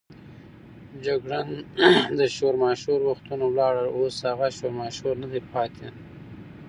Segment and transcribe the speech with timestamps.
[1.05, 1.47] جګړن:
[2.19, 5.87] د شورماشور وختونه ولاړل، اوس هغه شورماشور نه دی پاتې.